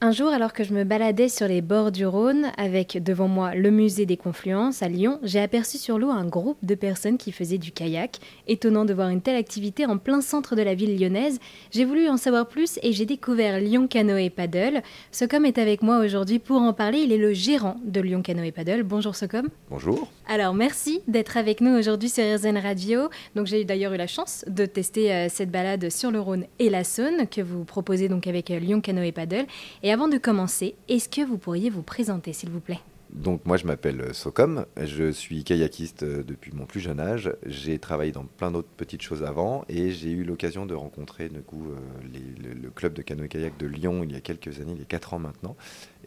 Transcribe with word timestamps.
Un 0.00 0.12
jour, 0.12 0.28
alors 0.28 0.52
que 0.52 0.62
je 0.62 0.72
me 0.72 0.84
baladais 0.84 1.28
sur 1.28 1.48
les 1.48 1.60
bords 1.60 1.90
du 1.90 2.06
Rhône, 2.06 2.52
avec 2.56 3.02
devant 3.02 3.26
moi 3.26 3.56
le 3.56 3.72
musée 3.72 4.06
des 4.06 4.16
Confluences 4.16 4.80
à 4.80 4.88
Lyon, 4.88 5.18
j'ai 5.24 5.40
aperçu 5.40 5.76
sur 5.76 5.98
l'eau 5.98 6.10
un 6.10 6.24
groupe 6.24 6.56
de 6.62 6.76
personnes 6.76 7.18
qui 7.18 7.32
faisaient 7.32 7.58
du 7.58 7.72
kayak. 7.72 8.18
Étonnant 8.46 8.84
de 8.84 8.94
voir 8.94 9.08
une 9.08 9.20
telle 9.20 9.34
activité 9.34 9.86
en 9.86 9.98
plein 9.98 10.20
centre 10.20 10.54
de 10.54 10.62
la 10.62 10.76
ville 10.76 10.96
lyonnaise, 10.96 11.40
j'ai 11.72 11.84
voulu 11.84 12.08
en 12.08 12.16
savoir 12.16 12.46
plus 12.46 12.78
et 12.84 12.92
j'ai 12.92 13.06
découvert 13.06 13.58
Lyon 13.58 13.88
Canoë 13.88 14.30
Paddle. 14.30 14.82
Socom 15.10 15.44
est 15.44 15.58
avec 15.58 15.82
moi 15.82 15.98
aujourd'hui 15.98 16.38
pour 16.38 16.62
en 16.62 16.72
parler. 16.72 17.00
Il 17.00 17.10
est 17.10 17.18
le 17.18 17.32
gérant 17.32 17.80
de 17.84 18.00
Lyon 18.00 18.22
Canoë 18.22 18.52
Paddle. 18.52 18.84
Bonjour 18.84 19.16
Socom. 19.16 19.48
Bonjour. 19.68 20.06
Alors 20.28 20.54
merci 20.54 21.00
d'être 21.08 21.36
avec 21.36 21.60
nous 21.60 21.76
aujourd'hui 21.76 22.08
sur 22.08 22.22
RZN 22.22 22.58
Radio. 22.58 23.08
Donc 23.34 23.46
j'ai 23.46 23.64
d'ailleurs 23.64 23.94
eu 23.94 23.96
la 23.96 24.06
chance 24.06 24.44
de 24.46 24.64
tester 24.64 25.12
euh, 25.12 25.26
cette 25.28 25.50
balade 25.50 25.90
sur 25.90 26.12
le 26.12 26.20
Rhône 26.20 26.44
et 26.60 26.70
la 26.70 26.84
Saône 26.84 27.26
que 27.28 27.40
vous 27.40 27.64
proposez 27.64 28.08
donc 28.08 28.28
avec 28.28 28.52
euh, 28.52 28.60
Lyon 28.60 28.80
Canoë 28.80 29.10
Paddle. 29.10 29.46
Et 29.82 29.87
avant 29.90 30.08
de 30.08 30.18
commencer, 30.18 30.74
est-ce 30.88 31.08
que 31.08 31.24
vous 31.24 31.38
pourriez 31.38 31.70
vous 31.70 31.82
présenter, 31.82 32.32
s'il 32.32 32.50
vous 32.50 32.60
plaît? 32.60 32.80
Donc 33.10 33.46
moi 33.46 33.56
je 33.56 33.66
m'appelle 33.66 34.14
Socom, 34.14 34.66
je 34.76 35.10
suis 35.10 35.42
kayakiste 35.42 36.02
euh, 36.02 36.22
depuis 36.22 36.52
mon 36.52 36.66
plus 36.66 36.80
jeune 36.80 37.00
âge. 37.00 37.32
J'ai 37.46 37.78
travaillé 37.78 38.12
dans 38.12 38.24
plein 38.24 38.50
d'autres 38.50 38.68
petites 38.76 39.00
choses 39.00 39.22
avant 39.22 39.64
et 39.68 39.90
j'ai 39.90 40.10
eu 40.10 40.24
l'occasion 40.24 40.66
de 40.66 40.74
rencontrer 40.74 41.28
du 41.30 41.40
coup, 41.40 41.68
euh, 41.70 42.52
le, 42.62 42.70
club 42.70 42.92
de 42.92 43.02
canoë-kayak 43.02 43.56
de 43.58 43.66
Lyon 43.66 44.02
il 44.04 44.12
y 44.12 44.16
a 44.16 44.20
quelques 44.20 44.60
années, 44.60 44.72
il 44.74 44.78
y 44.78 44.82
a 44.82 44.86
4 44.86 45.14
ans 45.14 45.18
maintenant. 45.18 45.56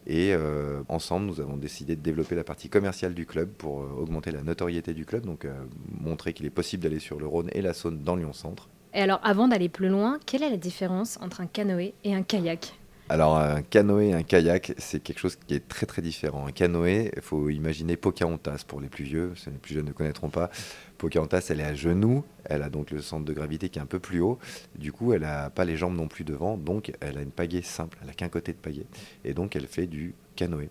Et 0.06 0.32
euh, 0.32 0.82
ensemble, 0.88 1.26
nous 1.26 1.40
avons 1.40 1.56
décidé 1.56 1.96
de 1.96 2.00
développer 2.00 2.34
la 2.34 2.44
partie 2.44 2.68
commerciale 2.68 3.14
du 3.14 3.26
club 3.26 3.48
pour 3.50 3.78
augmenter 3.78 4.30
la 4.30 4.42
notoriété 4.42 4.94
du 4.94 5.04
club, 5.04 5.26
donc 5.26 5.46
montrer 6.00 6.32
qu'il 6.32 6.44
est 6.46 6.50
possible 6.50 6.82
d'aller 6.82 6.98
sur 6.98 7.20
le 7.20 7.26
Rhône 7.26 7.48
et 7.52 7.62
la 7.62 7.72
Saône 7.72 8.02
dans 8.02 8.16
Lyon 8.16 8.32
Centre. 8.32 8.68
Et 8.94 9.00
alors, 9.00 9.20
avant 9.22 9.46
d'aller 9.46 9.68
plus 9.68 9.88
loin, 9.88 10.18
quelle 10.26 10.42
est 10.42 10.50
la 10.50 10.56
différence 10.56 11.18
entre 11.20 11.40
un 11.40 11.46
canoë 11.46 11.94
et 12.02 12.14
un 12.14 12.22
kayak? 12.22 12.74
Alors 13.08 13.36
un 13.36 13.62
canoë 13.62 14.12
un 14.14 14.22
kayak, 14.22 14.74
c'est 14.78 15.00
quelque 15.00 15.18
chose 15.18 15.36
qui 15.36 15.54
est 15.54 15.68
très 15.68 15.86
très 15.86 16.02
différent. 16.02 16.46
Un 16.46 16.52
canoë, 16.52 17.10
il 17.14 17.22
faut 17.22 17.50
imaginer 17.50 17.96
Pocahontas 17.96 18.64
pour 18.66 18.80
les 18.80 18.88
plus 18.88 19.04
vieux, 19.04 19.34
les 19.46 19.52
plus 19.58 19.74
jeunes 19.74 19.86
ne 19.86 19.92
connaîtront 19.92 20.30
pas. 20.30 20.50
Pocahontas, 20.98 21.46
elle 21.50 21.60
est 21.60 21.64
à 21.64 21.74
genoux, 21.74 22.24
elle 22.44 22.62
a 22.62 22.70
donc 22.70 22.90
le 22.90 23.02
centre 23.02 23.24
de 23.24 23.32
gravité 23.32 23.68
qui 23.68 23.78
est 23.78 23.82
un 23.82 23.86
peu 23.86 23.98
plus 23.98 24.20
haut. 24.20 24.38
Du 24.76 24.92
coup, 24.92 25.12
elle 25.12 25.22
n'a 25.22 25.50
pas 25.50 25.64
les 25.64 25.76
jambes 25.76 25.96
non 25.96 26.08
plus 26.08 26.24
devant, 26.24 26.56
donc 26.56 26.92
elle 27.00 27.18
a 27.18 27.22
une 27.22 27.32
pagaie 27.32 27.62
simple, 27.62 27.98
elle 28.00 28.06
n'a 28.06 28.14
qu'un 28.14 28.28
côté 28.28 28.52
de 28.52 28.58
pagaie. 28.58 28.86
Et 29.24 29.34
donc 29.34 29.56
elle 29.56 29.66
fait 29.66 29.86
du 29.86 30.14
canoë. 30.36 30.70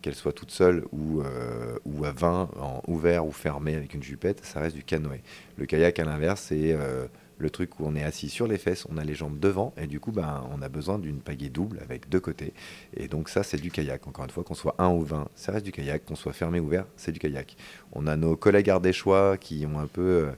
Qu'elle 0.00 0.14
soit 0.14 0.32
toute 0.32 0.50
seule 0.50 0.84
ou, 0.92 1.20
euh, 1.20 1.76
à 2.04 2.12
20, 2.12 2.50
en 2.58 2.82
ouvert 2.88 3.26
ou 3.26 3.32
fermé 3.32 3.74
avec 3.74 3.94
une 3.94 4.02
jupette, 4.02 4.44
ça 4.44 4.60
reste 4.60 4.74
du 4.76 4.82
canoë. 4.82 5.20
Le 5.58 5.66
kayak, 5.66 5.98
à 5.98 6.04
l'inverse, 6.04 6.46
c'est... 6.48 6.72
Euh, 6.72 7.06
le 7.42 7.50
truc 7.50 7.78
où 7.80 7.84
on 7.86 7.94
est 7.94 8.02
assis 8.02 8.28
sur 8.28 8.46
les 8.46 8.56
fesses, 8.56 8.86
on 8.90 8.96
a 8.96 9.04
les 9.04 9.14
jambes 9.14 9.38
devant, 9.38 9.74
et 9.76 9.86
du 9.86 10.00
coup, 10.00 10.12
ben, 10.12 10.44
on 10.56 10.62
a 10.62 10.68
besoin 10.68 10.98
d'une 10.98 11.20
pagaie 11.20 11.48
double 11.48 11.80
avec 11.82 12.08
deux 12.08 12.20
côtés. 12.20 12.54
Et 12.96 13.08
donc 13.08 13.28
ça, 13.28 13.42
c'est 13.42 13.60
du 13.60 13.70
kayak. 13.70 14.06
Encore 14.06 14.24
une 14.24 14.30
fois, 14.30 14.44
qu'on 14.44 14.54
soit 14.54 14.74
1 14.78 14.88
ou 14.88 15.02
20, 15.02 15.28
ça 15.34 15.52
reste 15.52 15.64
du 15.64 15.72
kayak. 15.72 16.04
Qu'on 16.04 16.14
soit 16.14 16.32
fermé 16.32 16.60
ou 16.60 16.64
ouvert, 16.64 16.86
c'est 16.96 17.12
du 17.12 17.18
kayak. 17.18 17.56
On 17.92 18.06
a 18.06 18.16
nos 18.16 18.36
collègues 18.36 18.70
ardéchois 18.70 19.36
qui 19.36 19.66
ont 19.66 19.78
un 19.78 19.86
peu, 19.86 20.00
euh, 20.00 20.30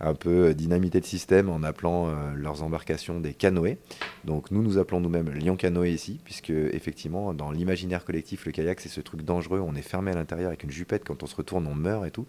un 0.00 0.14
peu 0.14 0.54
dynamité 0.54 1.00
de 1.00 1.04
système 1.04 1.50
en 1.50 1.62
appelant 1.62 2.08
euh, 2.08 2.12
leurs 2.34 2.62
embarcations 2.62 3.20
des 3.20 3.34
canoës. 3.34 3.76
Donc 4.24 4.50
nous, 4.50 4.62
nous 4.62 4.78
appelons 4.78 5.00
nous-mêmes 5.00 5.30
Lyon 5.30 5.56
Canoë 5.56 5.92
ici, 5.92 6.20
puisque 6.24 6.50
effectivement, 6.50 7.34
dans 7.34 7.50
l'imaginaire 7.50 8.04
collectif, 8.04 8.46
le 8.46 8.52
kayak, 8.52 8.80
c'est 8.80 8.88
ce 8.88 9.00
truc 9.00 9.22
dangereux. 9.22 9.60
On 9.60 9.74
est 9.74 9.82
fermé 9.82 10.12
à 10.12 10.14
l'intérieur 10.14 10.48
avec 10.48 10.62
une 10.62 10.70
jupette. 10.70 11.04
Quand 11.04 11.22
on 11.22 11.26
se 11.26 11.34
retourne, 11.34 11.66
on 11.66 11.74
meurt 11.74 12.06
et 12.06 12.10
tout. 12.10 12.26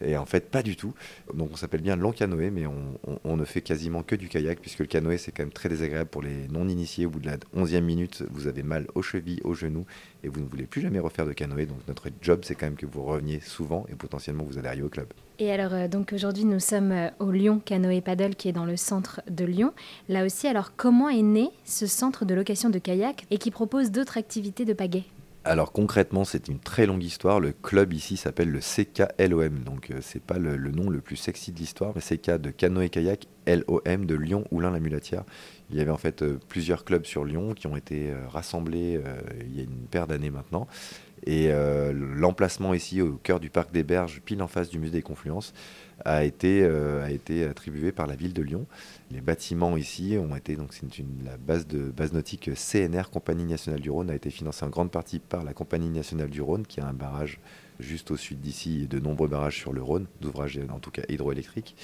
Et 0.00 0.16
en 0.16 0.26
fait, 0.26 0.50
pas 0.50 0.62
du 0.62 0.76
tout. 0.76 0.94
Donc 1.34 1.50
on 1.52 1.56
s'appelle 1.56 1.82
bien 1.82 1.96
Lyon 1.96 2.12
Canoë, 2.12 2.50
mais 2.50 2.66
on, 2.66 3.36
ne 3.36 3.44
fait 3.44 3.55
quasiment 3.60 4.02
que 4.02 4.16
du 4.16 4.28
kayak, 4.28 4.60
puisque 4.60 4.80
le 4.80 4.86
canoë, 4.86 5.18
c'est 5.18 5.32
quand 5.32 5.42
même 5.42 5.52
très 5.52 5.68
désagréable 5.68 6.10
pour 6.10 6.22
les 6.22 6.48
non-initiés. 6.48 7.06
Au 7.06 7.10
bout 7.10 7.20
de 7.20 7.26
la 7.26 7.36
11e 7.56 7.80
minute, 7.80 8.24
vous 8.30 8.46
avez 8.46 8.62
mal 8.62 8.86
aux 8.94 9.02
chevilles, 9.02 9.40
aux 9.44 9.54
genoux, 9.54 9.86
et 10.24 10.28
vous 10.28 10.40
ne 10.40 10.46
voulez 10.46 10.64
plus 10.64 10.80
jamais 10.80 10.98
refaire 10.98 11.26
de 11.26 11.32
canoë. 11.32 11.66
Donc 11.66 11.78
notre 11.88 12.08
job, 12.22 12.40
c'est 12.44 12.54
quand 12.54 12.66
même 12.66 12.76
que 12.76 12.86
vous 12.86 13.02
reveniez 13.02 13.40
souvent 13.40 13.86
et 13.88 13.94
potentiellement 13.94 14.44
vous 14.44 14.58
allez 14.58 14.68
arriver 14.68 14.84
au 14.84 14.88
club. 14.88 15.08
Et 15.38 15.52
alors, 15.52 15.74
euh, 15.74 15.88
donc 15.88 16.12
aujourd'hui, 16.14 16.44
nous 16.44 16.60
sommes 16.60 16.92
euh, 16.92 17.10
au 17.18 17.30
Lyon 17.30 17.60
Canoë 17.64 18.00
Paddle 18.00 18.36
qui 18.36 18.48
est 18.48 18.52
dans 18.52 18.64
le 18.64 18.76
centre 18.76 19.20
de 19.28 19.44
Lyon. 19.44 19.72
Là 20.08 20.24
aussi, 20.24 20.46
alors 20.46 20.72
comment 20.76 21.08
est 21.08 21.22
né 21.22 21.50
ce 21.64 21.86
centre 21.86 22.24
de 22.24 22.34
location 22.34 22.70
de 22.70 22.78
kayak 22.78 23.26
et 23.30 23.38
qui 23.38 23.50
propose 23.50 23.90
d'autres 23.90 24.16
activités 24.16 24.64
de 24.64 24.72
pagaie? 24.72 25.04
Alors 25.46 25.72
concrètement, 25.72 26.24
c'est 26.24 26.48
une 26.48 26.58
très 26.58 26.86
longue 26.86 27.04
histoire. 27.04 27.40
Le 27.40 27.52
club 27.52 27.92
ici 27.92 28.16
s'appelle 28.16 28.50
le 28.50 28.60
CKLOM, 28.60 29.60
donc 29.60 29.90
euh, 29.90 29.98
c'est 30.02 30.22
pas 30.22 30.38
le, 30.38 30.56
nom 30.56 30.90
le 30.90 31.00
plus 31.00 31.16
sexy 31.16 31.52
de 31.52 31.58
l'histoire, 31.58 31.92
mais 31.94 32.00
CK 32.00 32.32
de 32.40 32.50
canoë 32.50 32.90
kayak 32.90 33.26
LOM 33.46 34.06
de 34.06 34.14
Lyon 34.14 34.44
Oulin 34.50 34.70
la 34.72 34.80
Mulatière. 34.80 35.24
Il 35.70 35.76
y 35.76 35.80
avait 35.80 35.90
en 35.90 35.96
fait 35.96 36.24
plusieurs 36.48 36.84
clubs 36.84 37.04
sur 37.04 37.24
Lyon 37.24 37.54
qui 37.54 37.66
ont 37.66 37.76
été 37.76 38.12
rassemblés 38.28 39.00
il 39.40 39.56
y 39.56 39.60
a 39.60 39.64
une 39.64 39.86
paire 39.90 40.06
d'années 40.06 40.30
maintenant. 40.30 40.68
Et 41.24 41.48
euh, 41.50 41.92
l'emplacement 41.92 42.74
ici, 42.74 43.00
au 43.00 43.14
cœur 43.14 43.40
du 43.40 43.48
parc 43.48 43.72
des 43.72 43.82
Berges, 43.82 44.20
pile 44.24 44.42
en 44.42 44.48
face 44.48 44.68
du 44.68 44.78
musée 44.78 44.92
des 44.92 45.02
Confluences, 45.02 45.54
a 46.04 46.24
été, 46.24 46.62
euh, 46.62 47.04
a 47.04 47.10
été 47.10 47.44
attribué 47.44 47.90
par 47.90 48.06
la 48.06 48.16
ville 48.16 48.34
de 48.34 48.42
Lyon. 48.42 48.66
Les 49.10 49.20
bâtiments 49.20 49.76
ici 49.76 50.16
ont 50.20 50.36
été, 50.36 50.56
donc 50.56 50.74
c'est 50.74 50.86
la 51.24 51.36
base, 51.38 51.66
de, 51.66 51.90
base 51.90 52.12
nautique 52.12 52.50
CNR, 52.54 53.10
Compagnie 53.10 53.44
nationale 53.44 53.80
du 53.80 53.90
Rhône, 53.90 54.10
a 54.10 54.14
été 54.14 54.30
financée 54.30 54.64
en 54.64 54.68
grande 54.68 54.90
partie 54.90 55.18
par 55.18 55.42
la 55.42 55.54
Compagnie 55.54 55.88
nationale 55.88 56.28
du 56.28 56.42
Rhône, 56.42 56.66
qui 56.66 56.80
a 56.80 56.86
un 56.86 56.92
barrage 56.92 57.40
juste 57.80 58.10
au 58.10 58.16
sud 58.16 58.40
d'ici 58.40 58.86
de 58.88 58.98
nombreux 58.98 59.28
barrages 59.28 59.58
sur 59.58 59.72
le 59.72 59.82
Rhône, 59.82 60.06
d'ouvrages 60.20 60.58
en 60.70 60.78
tout 60.78 60.90
cas 60.90 61.02
hydroélectriques. 61.08 61.76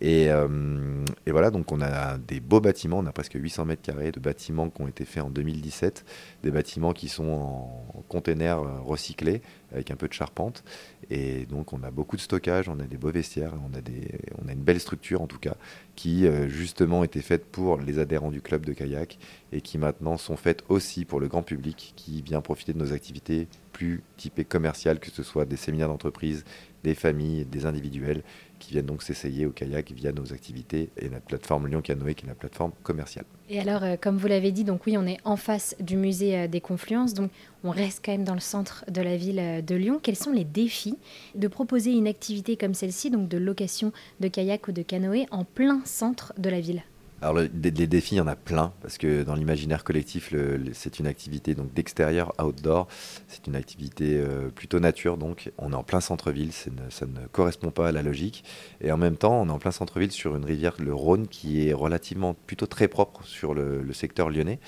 Et, 0.00 0.28
euh, 0.30 1.04
et, 1.26 1.30
voilà, 1.30 1.50
donc 1.50 1.70
on 1.70 1.80
a 1.80 2.18
des 2.18 2.40
beaux 2.40 2.60
bâtiments, 2.60 2.98
on 2.98 3.06
a 3.06 3.12
presque 3.12 3.34
800 3.34 3.64
mètres 3.64 3.82
carrés 3.82 4.10
de 4.10 4.20
bâtiments 4.20 4.68
qui 4.68 4.82
ont 4.82 4.88
été 4.88 5.04
faits 5.04 5.22
en 5.22 5.30
2017, 5.30 6.04
des 6.42 6.50
bâtiments 6.50 6.92
qui 6.92 7.08
sont 7.08 7.30
en 7.30 8.04
containers 8.08 8.60
recyclés 8.84 9.40
avec 9.74 9.90
un 9.90 9.96
peu 9.96 10.08
de 10.08 10.12
charpente. 10.12 10.64
Et 11.10 11.46
donc 11.46 11.72
on 11.72 11.82
a 11.82 11.90
beaucoup 11.90 12.16
de 12.16 12.20
stockage, 12.20 12.68
on 12.68 12.78
a 12.80 12.84
des 12.84 12.96
beaux 12.96 13.10
vestiaires, 13.10 13.52
on 13.68 13.76
a, 13.76 13.80
des, 13.80 14.18
on 14.42 14.48
a 14.48 14.52
une 14.52 14.62
belle 14.62 14.80
structure 14.80 15.20
en 15.20 15.26
tout 15.26 15.38
cas, 15.38 15.54
qui 15.96 16.26
euh, 16.26 16.48
justement 16.48 17.04
était 17.04 17.20
faite 17.20 17.44
pour 17.44 17.78
les 17.78 17.98
adhérents 17.98 18.30
du 18.30 18.40
club 18.40 18.64
de 18.64 18.72
kayak 18.72 19.18
et 19.52 19.60
qui 19.60 19.76
maintenant 19.76 20.16
sont 20.16 20.36
faites 20.36 20.64
aussi 20.68 21.04
pour 21.04 21.20
le 21.20 21.28
grand 21.28 21.42
public 21.42 21.92
qui 21.96 22.22
vient 22.22 22.40
profiter 22.40 22.72
de 22.72 22.78
nos 22.78 22.92
activités 22.92 23.48
plus 23.72 24.02
typées 24.16 24.44
commerciales, 24.44 25.00
que 25.00 25.10
ce 25.10 25.22
soit 25.24 25.44
des 25.44 25.56
séminaires 25.56 25.88
d'entreprise, 25.88 26.44
des 26.84 26.94
familles, 26.94 27.44
des 27.44 27.66
individuels 27.66 28.22
qui 28.58 28.72
viennent 28.72 28.86
donc 28.86 29.02
s'essayer 29.02 29.46
au 29.46 29.50
kayak 29.50 29.90
via 29.92 30.12
nos 30.12 30.32
activités 30.32 30.90
et 30.96 31.08
notre 31.08 31.24
plateforme 31.24 31.66
Lyon 31.66 31.82
Canoë 31.82 32.14
qui 32.14 32.24
est 32.24 32.28
la 32.28 32.34
plateforme 32.34 32.72
commerciale. 32.82 33.24
Et 33.50 33.60
alors, 33.60 33.82
euh, 33.82 33.96
comme 34.00 34.16
vous 34.16 34.26
l'avez 34.26 34.52
dit, 34.52 34.64
donc 34.64 34.86
oui, 34.86 34.96
on 34.96 35.06
est 35.06 35.18
en 35.24 35.36
face 35.36 35.76
du 35.80 35.96
musée 35.96 36.38
euh, 36.38 36.48
des 36.48 36.60
Confluences, 36.60 37.12
donc 37.12 37.30
on 37.62 37.70
reste 37.70 38.02
quand 38.04 38.12
même 38.12 38.24
dans 38.24 38.34
le 38.34 38.40
centre 38.40 38.84
de 38.88 39.02
la 39.02 39.16
ville 39.16 39.38
euh, 39.38 39.60
de 39.60 39.74
Lyon. 39.74 40.00
Quels 40.02 40.16
sont 40.16 40.32
les 40.32 40.44
défis 40.44 40.96
de 41.34 41.48
proposer 41.48 41.92
une 41.92 42.06
activité 42.06 42.56
comme 42.56 42.74
celle-ci, 42.74 43.10
donc 43.10 43.28
de 43.28 43.38
location 43.38 43.92
de 44.20 44.28
kayak 44.28 44.68
ou 44.68 44.72
de 44.72 44.82
canoë, 44.82 45.26
en 45.30 45.44
plein 45.44 45.82
centre 45.84 46.32
de 46.38 46.48
la 46.48 46.60
ville? 46.60 46.82
Alors 47.24 47.42
les, 47.42 47.48
défis, 47.48 48.16
il 48.16 48.18
y 48.18 48.20
en 48.20 48.26
a 48.26 48.36
plein, 48.36 48.74
parce 48.82 48.98
que 48.98 49.22
dans 49.22 49.34
l'imaginaire 49.34 49.82
collectif, 49.82 50.34
c'est 50.74 50.98
une 50.98 51.06
activité 51.06 51.54
donc 51.54 51.72
d'extérieur, 51.72 52.34
outdoor, 52.38 52.86
c'est 53.28 53.46
une 53.46 53.56
activité 53.56 54.18
euh, 54.18 54.50
plutôt 54.50 54.78
nature, 54.78 55.16
donc. 55.16 55.50
On 55.56 55.72
est 55.72 55.76
en 55.76 55.82
plein 55.82 56.00
centre-ville, 56.00 56.52
ça 56.52 57.06
ne 57.06 57.26
correspond 57.28 57.70
pas 57.70 57.88
à 57.88 57.92
la 57.92 58.02
logique, 58.02 58.44
et 58.82 58.92
en 58.92 58.98
même 58.98 59.16
temps 59.16 59.40
on 59.40 59.48
est 59.48 59.52
en 59.52 59.58
plein 59.58 59.70
centre-ville 59.70 60.12
sur 60.12 60.36
une 60.36 60.44
rivière, 60.44 60.74
le 60.78 60.92
Rhône, 60.92 61.26
qui 61.26 61.66
est 61.66 61.72
relativement 61.72 62.34
plutôt 62.46 62.66
très 62.66 62.88
propre 62.88 63.24
sur 63.24 63.54
le 63.54 63.92
secteur 63.92 64.28
lyonnais, 64.28 64.58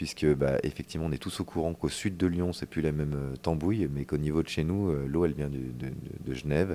puisque 0.00 0.24
bah, 0.34 0.56
effectivement 0.62 1.08
on 1.08 1.12
est 1.12 1.18
tous 1.18 1.40
au 1.40 1.44
courant 1.44 1.74
qu'au 1.74 1.90
sud 1.90 2.16
de 2.16 2.26
Lyon 2.26 2.54
c'est 2.54 2.64
plus 2.64 2.80
la 2.80 2.90
même 2.90 3.12
euh, 3.12 3.36
tambouille, 3.36 3.86
mais 3.92 4.06
qu'au 4.06 4.16
niveau 4.16 4.42
de 4.42 4.48
chez 4.48 4.64
nous, 4.64 4.88
euh, 4.88 5.04
l'eau 5.06 5.26
elle 5.26 5.34
vient 5.34 5.50
de, 5.50 6.32
Genève. 6.34 6.74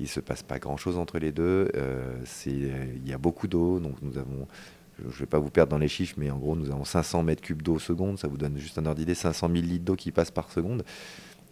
Il 0.00 0.08
se 0.08 0.18
passe 0.18 0.42
pas 0.42 0.58
grand 0.58 0.76
chose 0.76 0.98
entre 0.98 1.20
les 1.20 1.30
deux. 1.30 1.70
Euh, 1.76 2.16
il 2.46 3.08
y 3.08 3.12
a 3.12 3.18
beaucoup 3.18 3.46
d'eau, 3.46 3.78
donc 3.78 4.02
nous 4.02 4.18
avons 4.18 4.48
je 4.98 5.04
ne 5.04 5.12
vais 5.12 5.26
pas 5.26 5.38
vous 5.38 5.50
perdre 5.50 5.70
dans 5.70 5.78
les 5.78 5.86
chiffres, 5.86 6.16
mais 6.18 6.32
en 6.32 6.38
gros, 6.38 6.56
nous 6.56 6.70
avons 6.70 6.84
500 6.84 7.22
mètres 7.22 7.42
cubes 7.42 7.62
d'eau 7.62 7.78
seconde. 7.78 8.18
Ça 8.18 8.26
vous 8.26 8.36
donne 8.36 8.58
juste 8.58 8.76
un 8.78 8.86
ordre 8.86 8.98
d'idée, 8.98 9.14
500 9.14 9.48
000 9.52 9.60
litres 9.62 9.84
d'eau 9.84 9.94
qui 9.94 10.10
passent 10.10 10.32
par 10.32 10.50
seconde 10.50 10.84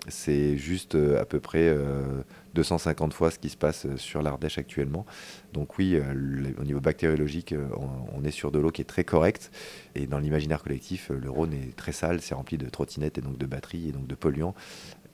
c'est 0.08 0.56
juste 0.56 0.96
euh, 0.96 1.20
à 1.20 1.24
peu 1.24 1.38
près 1.38 1.76
250 2.54 3.12
euh, 3.12 3.14
fois 3.14 3.30
ce 3.30 3.38
qui 3.38 3.48
se 3.48 3.56
passe 3.56 3.86
euh, 3.86 3.96
sur 3.96 4.20
l'Ardèche 4.20 4.58
actuellement. 4.58 5.06
Donc 5.52 5.78
oui, 5.78 5.98
au 6.58 6.64
niveau 6.64 6.80
bactériologique, 6.80 7.54
on, 8.14 8.24
est 8.24 8.30
sur 8.30 8.50
de 8.50 8.58
l'eau 8.58 8.70
qui 8.70 8.80
est 8.80 8.86
très 8.86 9.04
correcte. 9.04 9.50
Et 9.94 10.06
dans 10.06 10.18
l'imaginaire 10.18 10.62
collectif, 10.62 11.10
le 11.10 11.30
Rhône 11.30 11.52
est 11.52 11.76
très 11.76 11.92
sale, 11.92 12.20
c'est 12.20 12.34
rempli 12.34 12.56
de 12.56 12.68
trottinettes 12.68 13.18
et 13.18 13.20
donc 13.20 13.36
de 13.36 13.46
batteries 13.46 13.90
et 13.90 13.92
donc 13.92 14.06
de 14.06 14.14
polluants. 14.14 14.54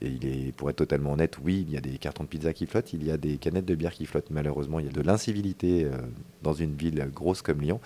Et 0.01 0.07
il 0.09 0.27
est, 0.27 0.53
pour 0.53 0.71
être 0.71 0.77
totalement 0.77 1.13
honnête, 1.13 1.39
oui, 1.43 1.65
il 1.67 1.75
y 1.75 1.77
a 1.77 1.81
des 1.81 1.99
cartons 1.99 2.23
de 2.23 2.29
pizza 2.29 2.53
qui 2.53 2.67
flottent, 2.67 2.93
il 2.93 3.05
y 3.05 3.11
a 3.11 3.17
des 3.17 3.37
canettes 3.37 3.65
de 3.65 3.75
bière 3.75 3.93
qui 3.93 4.07
flottent. 4.07 4.31
Malheureusement, 4.31 4.79
il 4.79 4.87
y 4.87 4.89
a 4.89 4.93
de 4.93 5.03
l'incivilité 5.03 5.89
dans 6.43 6.53
une 6.53 6.77
ville 6.77 7.11
grosse 7.13 7.43
comme 7.43 7.61
Lyon. 7.61 7.81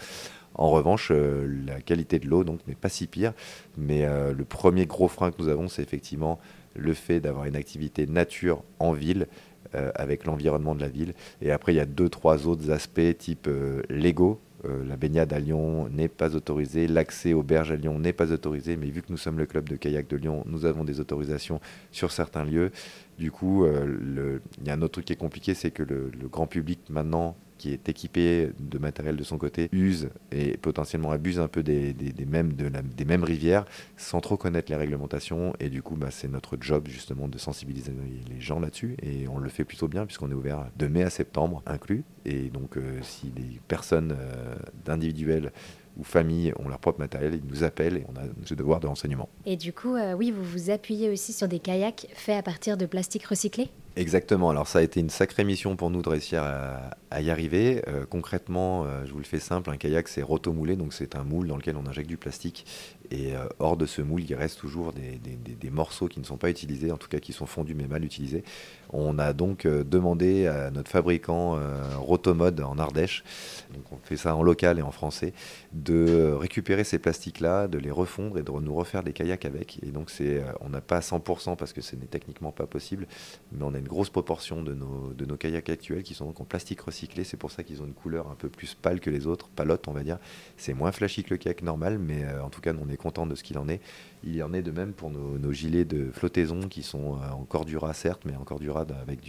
En 0.54 0.68
revanche, 0.68 1.10
la 1.10 1.80
qualité 1.80 2.18
de 2.18 2.28
l'eau 2.28 2.44
n'est 2.44 2.74
pas 2.74 2.90
si 2.90 3.06
pire. 3.06 3.32
Mais 3.78 4.06
le 4.06 4.44
premier 4.44 4.84
gros 4.84 5.08
frein 5.08 5.30
que 5.30 5.40
nous 5.40 5.48
avons, 5.48 5.68
c'est 5.68 5.80
effectivement 5.80 6.38
le 6.74 6.94
fait 6.94 7.20
d'avoir 7.20 7.44
une 7.44 7.56
activité 7.56 8.06
nature 8.06 8.62
en 8.78 8.92
ville 8.92 9.26
euh, 9.74 9.90
avec 9.94 10.26
l'environnement 10.26 10.74
de 10.74 10.82
la 10.82 10.88
ville. 10.88 11.14
Et 11.40 11.50
après, 11.50 11.72
il 11.72 11.76
y 11.76 11.80
a 11.80 11.86
deux, 11.86 12.10
trois 12.10 12.46
autres 12.46 12.70
aspects 12.70 13.16
type 13.16 13.46
euh, 13.48 13.80
Lego. 13.88 14.38
euh, 14.66 14.84
la 14.84 14.98
baignade 14.98 15.32
à 15.32 15.38
Lyon 15.38 15.88
n'est 15.88 16.08
pas 16.08 16.36
autorisée, 16.36 16.86
l'accès 16.86 17.32
aux 17.32 17.42
berges 17.42 17.70
à 17.72 17.76
Lyon 17.76 17.98
n'est 17.98 18.12
pas 18.12 18.32
autorisé, 18.32 18.76
mais 18.76 18.90
vu 18.90 19.00
que 19.00 19.10
nous 19.10 19.16
sommes 19.16 19.38
le 19.38 19.46
club 19.46 19.68
de 19.70 19.76
kayak 19.76 20.08
de 20.08 20.16
Lyon, 20.16 20.44
nous 20.46 20.66
avons 20.66 20.84
des 20.84 21.00
autorisations 21.00 21.58
sur 21.90 22.12
certains 22.12 22.44
lieux. 22.44 22.70
Du 23.18 23.30
coup, 23.30 23.64
il 23.66 24.66
y 24.66 24.70
a 24.70 24.74
un 24.74 24.82
autre 24.82 24.92
truc 24.92 25.06
qui 25.06 25.14
est 25.14 25.16
compliqué, 25.16 25.54
c'est 25.54 25.70
que 25.70 25.82
le, 25.82 26.10
grand 26.30 26.46
public 26.46 26.80
maintenant 26.90 27.34
qui 27.62 27.72
est 27.72 27.88
équipé 27.88 28.50
de 28.58 28.78
matériel 28.78 29.14
de 29.14 29.22
son 29.22 29.38
côté, 29.38 29.68
use 29.70 30.08
et 30.32 30.56
potentiellement 30.56 31.12
abuse 31.12 31.38
un 31.38 31.46
peu 31.46 31.62
des, 31.62 31.94
mêmes, 32.26 32.54
des 32.54 33.04
mêmes 33.04 33.22
rivières 33.22 33.66
sans 33.96 34.20
trop 34.20 34.36
connaître 34.36 34.72
les 34.72 34.76
réglementations. 34.76 35.52
Et 35.60 35.68
du 35.68 35.80
coup, 35.80 35.94
bah, 35.94 36.08
c'est 36.10 36.26
notre 36.26 36.56
job 36.60 36.88
justement 36.88 37.28
de 37.28 37.38
sensibiliser 37.38 37.92
les 38.28 38.40
gens 38.40 38.58
là-dessus. 38.58 38.96
Et 39.00 39.28
on 39.28 39.38
le 39.38 39.48
fait 39.48 39.64
plutôt 39.64 39.86
bien 39.86 40.06
puisqu'on 40.06 40.28
est 40.32 40.34
ouvert 40.34 40.66
de 40.76 40.88
mai 40.88 41.04
à 41.04 41.10
septembre 41.10 41.62
inclus. 41.64 42.02
Et 42.24 42.48
donc, 42.48 42.76
euh, 42.76 42.98
si 43.02 43.28
des 43.28 43.60
personnes 43.68 44.16
euh, 44.18 44.56
d'individuels 44.84 45.52
ou 45.96 46.02
familles 46.02 46.52
ont 46.58 46.68
leur 46.68 46.80
propre 46.80 46.98
matériel, 46.98 47.34
ils 47.34 47.48
nous 47.48 47.62
appellent 47.62 47.98
et 47.98 48.04
on 48.08 48.18
a 48.18 48.24
ce 48.44 48.54
devoir 48.54 48.80
de 48.80 48.88
renseignement. 48.88 49.28
Et 49.46 49.56
du 49.56 49.72
coup, 49.72 49.94
euh, 49.94 50.14
oui, 50.14 50.32
vous 50.32 50.42
vous 50.42 50.70
appuyez 50.70 51.10
aussi 51.10 51.32
sur 51.32 51.46
des 51.46 51.60
kayaks 51.60 52.08
faits 52.14 52.38
à 52.38 52.42
partir 52.42 52.76
de 52.76 52.86
plastique 52.86 53.24
recyclé? 53.24 53.68
Exactement. 53.94 54.48
Alors 54.48 54.68
ça 54.68 54.78
a 54.78 54.82
été 54.82 55.00
une 55.00 55.10
sacrée 55.10 55.44
mission 55.44 55.76
pour 55.76 55.90
nous 55.90 56.00
de 56.00 56.08
réussir 56.08 56.42
à, 56.42 57.20
y 57.20 57.30
arriver. 57.30 57.82
Euh, 57.88 58.06
concrètement, 58.08 58.84
euh, 58.86 59.04
je 59.04 59.12
vous 59.12 59.18
le 59.18 59.24
fais 59.24 59.38
simple, 59.38 59.68
un 59.68 59.76
kayak 59.76 60.08
c'est 60.08 60.22
rotomoulé, 60.22 60.76
donc 60.76 60.94
c'est 60.94 61.14
un 61.14 61.24
moule 61.24 61.46
dans 61.46 61.58
lequel 61.58 61.76
on 61.76 61.86
injecte 61.86 62.08
du 62.08 62.16
plastique. 62.16 62.64
Et 63.10 63.36
euh, 63.36 63.44
hors 63.58 63.76
de 63.76 63.84
ce 63.84 64.00
moule, 64.00 64.22
il 64.22 64.34
reste 64.34 64.58
toujours 64.58 64.94
des, 64.94 65.70
morceaux 65.70 66.08
qui 66.08 66.20
ne 66.20 66.24
sont 66.24 66.38
pas 66.38 66.48
utilisés, 66.48 66.90
en 66.90 66.96
tout 66.96 67.08
cas 67.08 67.18
qui 67.18 67.34
sont 67.34 67.44
fondus 67.44 67.74
mais 67.74 67.86
mal 67.86 68.02
utilisés. 68.02 68.44
On 68.90 69.18
a 69.18 69.34
donc 69.34 69.66
demandé 69.66 70.46
à 70.46 70.70
notre 70.70 70.90
fabricant 70.90 71.58
Rotomode 71.98 72.60
en 72.60 72.78
Ardèche, 72.78 73.24
donc 73.72 73.84
on 73.90 73.96
fait 74.04 74.18
ça 74.18 74.36
en 74.36 74.42
local 74.42 74.78
et 74.78 74.82
en 74.82 74.90
français, 74.90 75.32
de 75.72 76.34
récupérer 76.38 76.84
ces 76.84 76.98
plastiques-là, 76.98 77.68
de 77.68 77.78
les 77.78 77.90
refondre 77.90 78.38
et 78.38 78.42
de 78.42 78.50
nous 78.50 78.74
refaire 78.74 79.02
des 79.02 79.14
kayaks 79.14 79.46
avec. 79.46 79.78
Et 79.82 79.90
donc 79.90 80.10
c'est, 80.10 80.42
on 80.60 80.68
n'a 80.68 80.82
pas 80.82 81.00
100% 81.00 81.56
parce 81.56 81.72
que 81.72 81.80
ce 81.80 81.96
n'est 81.96 82.06
techniquement 82.06 82.52
pas 82.52 82.66
possible, 82.66 83.06
mais 83.52 83.64
on 83.64 83.72
a 83.72 83.78
une 83.82 83.88
grosse 83.88 84.10
proportion 84.10 84.62
de 84.62 84.74
nos, 84.74 85.12
de 85.12 85.24
nos 85.26 85.36
kayaks 85.36 85.68
actuels 85.68 86.04
qui 86.04 86.14
sont 86.14 86.26
donc 86.26 86.40
en 86.40 86.44
plastique 86.44 86.80
recyclé. 86.80 87.24
C'est 87.24 87.36
pour 87.36 87.50
ça 87.50 87.64
qu'ils 87.64 87.82
ont 87.82 87.84
une 87.84 87.94
couleur 87.94 88.30
un 88.30 88.36
peu 88.36 88.48
plus 88.48 88.74
pâle 88.74 89.00
que 89.00 89.10
les 89.10 89.26
autres, 89.26 89.48
palote 89.48 89.88
on 89.88 89.92
va 89.92 90.04
dire. 90.04 90.18
C'est 90.56 90.72
moins 90.72 90.92
flashy 90.92 91.24
que 91.24 91.30
le 91.30 91.36
kayak 91.36 91.62
normal, 91.62 91.98
mais 91.98 92.22
euh, 92.24 92.44
en 92.44 92.48
tout 92.48 92.60
cas 92.60 92.72
on 92.80 92.88
est 92.88 92.96
content 92.96 93.26
de 93.26 93.34
ce 93.34 93.42
qu'il 93.42 93.58
en 93.58 93.68
est. 93.68 93.80
Il 94.22 94.40
en 94.44 94.52
est 94.52 94.62
de 94.62 94.70
même 94.70 94.92
pour 94.92 95.10
nos, 95.10 95.52
gilets 95.52 95.84
de 95.84 96.12
flottaison 96.12 96.68
qui 96.68 96.84
sont 96.84 97.16
euh, 97.16 97.30
encore 97.32 97.62
Cordura 97.62 97.92
certes, 97.92 98.22
mais 98.24 98.32
encore 98.34 98.58
Cordura 98.58 98.86
avec 99.02 99.20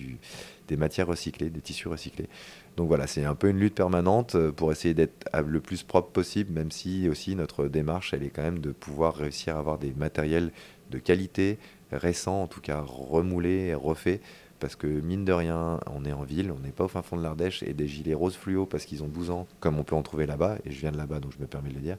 des 0.67 0.77
matières 0.77 1.07
recyclées, 1.07 1.49
des 1.49 1.61
tissus 1.61 1.88
recyclés. 1.88 2.29
Donc 2.77 2.88
voilà, 2.88 3.07
c'est 3.07 3.25
un 3.25 3.35
peu 3.35 3.49
une 3.49 3.59
lutte 3.59 3.75
permanente 3.75 4.35
euh, 4.35 4.51
pour 4.51 4.71
essayer 4.71 4.94
d'être 4.94 5.27
le 5.45 5.59
plus 5.61 5.81
propre 5.81 6.11
possible, 6.11 6.53
même 6.53 6.71
si 6.71 7.09
aussi 7.09 7.35
notre 7.35 7.67
démarche, 7.67 8.13
elle 8.13 8.23
est 8.23 8.29
quand 8.29 8.44
même 8.44 8.59
de 8.59 8.71
pouvoir 8.71 9.15
réussir 9.15 9.56
à 9.56 9.59
avoir 9.59 9.79
des 9.79 9.94
matériels 9.94 10.51
de 10.91 10.99
qualité, 10.99 11.57
récents, 11.98 12.44
en 12.44 12.48
tout 12.48 12.62
cas 12.62 12.81
remoulés, 12.81 13.74
refaits, 13.74 14.22
parce 14.60 14.75
que 14.75 14.88
mine 14.88 15.25
de 15.25 15.34
rien, 15.34 15.80
on 15.94 16.06
est 16.06 16.13
en 16.13 16.24
ville, 16.24 16.51
on 16.51 16.60
n'est 16.60 16.72
pas 16.72 16.86
au 16.86 16.88
fin 16.88 17.01
fond 17.01 17.18
de 17.18 17.24
l'Ardèche, 17.24 17.63
et 17.63 17.74
des 17.74 17.88
gilets 17.88 18.13
roses 18.13 18.36
fluo 18.36 18.66
parce 18.66 18.86
qu'ils 18.86 19.04
ont 19.04 19.07
12 19.07 19.30
ans, 19.30 19.48
comme 19.60 19.78
on 19.78 19.84
peut 19.84 19.95
en 19.95 20.04
trouver 20.04 20.25
là-bas, 20.25 20.57
et 20.66 20.72
je 20.72 20.80
viens 20.80 20.92
de 20.92 20.98
là-bas 20.98 21.19
donc 21.19 21.34
je 21.38 21.42
me 21.42 21.48
permets 21.48 21.69
de 21.69 21.75
le 21.75 21.81
dire, 21.81 21.98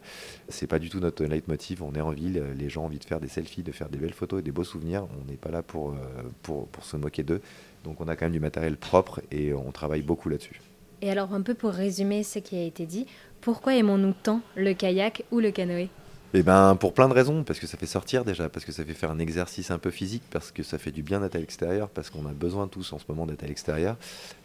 c'est 0.49 0.67
pas 0.67 0.79
du 0.79 0.89
tout 0.89 0.99
notre 0.99 1.25
leitmotiv, 1.25 1.83
on 1.83 1.93
est 1.95 2.01
en 2.01 2.11
ville, 2.11 2.43
les 2.57 2.71
gens 2.71 2.83
ont 2.83 2.87
envie 2.87 2.99
de 2.99 3.05
faire 3.05 3.21
des 3.21 3.29
selfies, 3.29 3.63
de 3.63 3.73
faire 3.73 3.91
des 3.91 3.99
belles 3.99 4.15
photos 4.15 4.41
et 4.41 4.43
des 4.43 4.53
beaux 4.53 4.65
souvenirs, 4.65 5.07
on 5.21 5.31
n'est 5.31 5.37
pas 5.37 5.51
là 5.51 5.63
pour, 5.63 5.91
euh, 5.91 5.97
pour 6.43 6.69
se 6.83 6.97
moquer 6.97 7.23
d'eux, 7.23 7.43
donc 7.85 8.01
on 8.01 8.09
a 8.09 8.17
quand 8.17 8.25
même 8.25 8.33
du 8.33 8.41
matériel 8.41 8.79
propre 8.79 9.21
et 9.31 9.53
on 9.53 9.71
travaille 9.71 10.03
beaucoup 10.03 10.31
là-dessus. 10.31 10.61
Et 11.03 11.11
alors 11.11 11.35
un 11.35 11.43
peu 11.43 11.53
pour 11.53 11.73
résumer 11.73 12.23
ce 12.23 12.39
qui 12.39 12.57
a 12.57 12.63
été 12.63 12.87
dit, 12.87 13.07
pourquoi 13.43 13.75
aimons-nous 13.75 14.15
tant 14.23 14.41
le 14.57 14.73
kayak 14.73 15.25
ou 15.31 15.39
le 15.41 15.51
canoë? 15.51 15.91
Eh 16.37 16.43
ben, 16.43 16.75
pour 16.75 16.95
plein 16.95 17.09
de 17.09 17.15
raisons, 17.15 17.45
parce 17.45 17.61
que 17.61 17.69
ça 17.69 17.79
fait 17.79 17.87
sortir 17.87 18.25
déjà, 18.25 18.49
parce 18.49 18.65
que 18.65 18.73
ça 18.73 18.85
fait 18.85 18.93
faire 18.93 19.13
un 19.13 19.21
exercice 19.21 19.71
un 19.71 19.79
peu 19.79 19.93
physique, 19.93 20.25
parce 20.33 20.51
que 20.51 20.65
ça 20.65 20.79
fait 20.79 20.91
du 20.91 21.05
bien 21.05 21.21
d'être 21.21 21.37
à 21.37 21.39
l'extérieur, 21.39 21.89
parce 21.89 22.11
qu'on 22.11 22.27
a 22.27 22.33
besoin 22.33 22.67
tous 22.67 22.93
en 22.93 22.99
ce 22.99 23.05
moment 23.09 23.25
d'être 23.25 23.45
à 23.45 23.47
l'extérieur, 23.47 23.97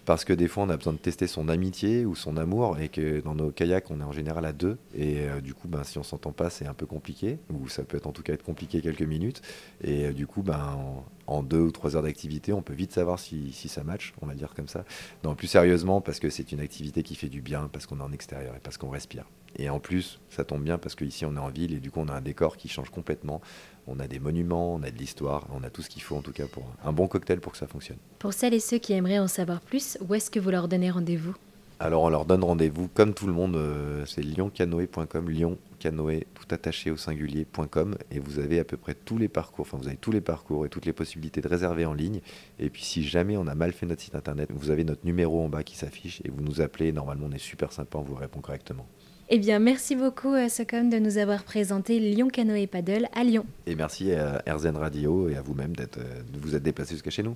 parce 0.05 0.23
que 0.23 0.31
des 0.31 0.47
fois 0.47 0.65
on 0.65 0.69
a 0.69 0.77
besoin 0.77 0.93
de 0.93 0.99
tester 0.99 1.25
son 1.25 1.49
amitié 1.49 2.05
ou 2.05 2.15
son 2.15 2.37
amour, 2.37 2.77
et 2.79 2.89
que 2.89 3.21
dans 3.21 3.33
nos 3.33 3.49
kayaks 3.49 3.89
on 3.89 4.01
est 4.01 4.03
en 4.03 4.11
général 4.11 4.45
à 4.45 4.53
deux, 4.53 4.77
et 4.95 5.21
euh, 5.21 5.41
du 5.41 5.55
coup 5.55 5.67
ben, 5.67 5.83
si 5.83 5.97
on 5.97 6.03
s'entend 6.03 6.31
pas 6.31 6.51
c'est 6.51 6.67
un 6.67 6.75
peu 6.75 6.85
compliqué, 6.85 7.39
ou 7.49 7.67
ça 7.69 7.81
peut 7.81 7.99
en 8.05 8.11
tout 8.11 8.21
cas 8.21 8.33
être 8.33 8.43
compliqué 8.43 8.81
quelques 8.81 9.01
minutes, 9.01 9.41
et 9.83 10.05
euh, 10.05 10.13
du 10.13 10.27
coup 10.27 10.43
ben, 10.43 10.77
en, 11.25 11.41
deux 11.41 11.61
ou 11.61 11.71
trois 11.71 11.95
heures 11.95 12.03
d'activité 12.03 12.53
on 12.53 12.61
peut 12.61 12.73
vite 12.73 12.91
savoir 12.91 13.17
si, 13.17 13.51
si, 13.51 13.67
ça 13.67 13.83
match, 13.83 14.13
on 14.21 14.27
va 14.27 14.35
dire 14.35 14.53
comme 14.55 14.67
ça. 14.67 14.85
Non, 15.23 15.33
plus 15.33 15.47
sérieusement 15.47 16.01
parce 16.01 16.19
que 16.19 16.29
c'est 16.29 16.51
une 16.51 16.59
activité 16.59 17.01
qui 17.01 17.15
fait 17.15 17.29
du 17.29 17.41
bien, 17.41 17.67
parce 17.73 17.87
qu'on 17.87 17.99
est 17.99 18.03
en 18.03 18.11
extérieur 18.11 18.55
et 18.55 18.59
parce 18.59 18.77
qu'on 18.77 18.91
respire. 18.91 19.25
Et 19.57 19.69
en 19.69 19.79
plus, 19.79 20.19
ça 20.29 20.43
tombe 20.43 20.63
bien 20.63 20.77
parce 20.77 20.95
qu'ici 20.95 21.25
on 21.25 21.35
est 21.35 21.39
en 21.39 21.49
ville 21.49 21.73
et 21.73 21.79
du 21.79 21.91
coup 21.91 21.99
on 21.99 22.07
a 22.07 22.13
un 22.13 22.21
décor 22.21 22.57
qui 22.57 22.69
change 22.69 22.89
complètement. 22.89 23.41
On 23.87 23.99
a 23.99 24.07
des 24.07 24.19
monuments, 24.19 24.75
on 24.75 24.83
a 24.83 24.91
de 24.91 24.97
l'histoire, 24.97 25.47
on 25.51 25.63
a 25.63 25.69
tout 25.69 25.81
ce 25.81 25.89
qu'il 25.89 26.03
faut 26.03 26.15
en 26.15 26.21
tout 26.21 26.33
cas 26.33 26.47
pour 26.47 26.63
un 26.83 26.93
bon 26.93 27.07
cocktail 27.07 27.39
pour 27.39 27.53
que 27.53 27.57
ça 27.57 27.67
fonctionne. 27.67 27.97
Pour 28.19 28.33
celles 28.33 28.53
et 28.53 28.59
ceux 28.59 28.77
qui 28.77 28.93
aimeraient 28.93 29.19
en 29.19 29.27
savoir 29.27 29.61
plus, 29.61 29.97
où 30.07 30.13
est-ce 30.13 30.29
que 30.29 30.39
vous 30.39 30.51
leur 30.51 30.67
donnez 30.67 30.91
rendez-vous? 30.91 31.35
Alors 31.81 32.03
on 32.03 32.09
leur 32.09 32.25
donne 32.25 32.43
rendez-vous 32.43 32.89
comme 32.89 33.13
tout 33.13 33.25
le 33.25 33.31
monde, 33.31 33.55
euh, 33.55 34.05
c'est 34.05 34.21
lyoncanoë.com, 34.21 35.29
lyon 35.29 35.57
canoë 35.79 36.27
tout 36.33 36.53
attaché 36.53 36.91
au 36.91 36.97
singulier.com 36.97 37.95
et 38.11 38.19
vous 38.19 38.39
avez 38.39 38.59
à 38.59 38.65
peu 38.65 38.75
près 38.75 38.93
tous 38.93 39.17
les 39.17 39.29
parcours, 39.29 39.65
enfin 39.65 39.77
vous 39.77 39.87
avez 39.87 39.95
tous 39.95 40.11
les 40.11 40.19
parcours 40.19 40.65
et 40.65 40.69
toutes 40.69 40.85
les 40.85 40.91
possibilités 40.91 41.39
de 41.39 41.47
réserver 41.47 41.85
en 41.85 41.93
ligne. 41.93 42.19
Et 42.59 42.69
puis 42.69 42.83
si 42.83 43.01
jamais 43.07 43.37
on 43.37 43.47
a 43.47 43.55
mal 43.55 43.71
fait 43.71 43.85
notre 43.85 44.01
site 44.01 44.15
internet, 44.15 44.49
vous 44.53 44.71
avez 44.71 44.83
notre 44.83 45.05
numéro 45.05 45.41
en 45.41 45.47
bas 45.47 45.63
qui 45.63 45.77
s'affiche 45.77 46.21
et 46.25 46.29
vous 46.29 46.41
nous 46.41 46.59
appelez. 46.59 46.91
Normalement 46.91 47.27
on 47.29 47.31
est 47.31 47.37
super 47.37 47.71
sympa, 47.71 47.97
on 47.97 48.03
vous 48.03 48.15
répond 48.15 48.41
correctement. 48.41 48.85
Eh 49.31 49.37
bien, 49.37 49.59
merci 49.59 49.95
beaucoup, 49.95 50.29
à 50.29 50.45
euh, 50.45 50.49
Socom, 50.49 50.89
de 50.89 50.97
nous 50.97 51.19
avoir 51.19 51.43
présenté 51.43 51.99
Lyon 51.99 52.29
Canoë 52.29 52.65
Paddle 52.65 53.07
à 53.13 53.23
Lyon. 53.23 53.45
Et 53.67 53.75
merci 53.75 54.11
à 54.11 54.41
RZN 54.47 54.75
Radio 54.75 55.29
et 55.29 55.35
à 55.35 55.41
vous-même 55.43 55.73
euh, 55.79 56.23
de 56.33 56.39
vous 56.39 56.55
être 56.55 56.63
déplacé 56.63 56.95
jusqu'à 56.95 57.11
chez 57.11 57.21
nous. 57.21 57.35